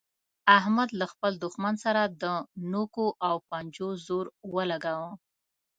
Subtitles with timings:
[0.57, 2.23] احمد له خپل دوښمن سره د
[2.71, 5.11] نوکو او پنجو زور ولګاوو.